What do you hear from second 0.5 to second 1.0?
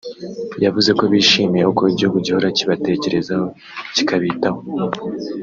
yavuze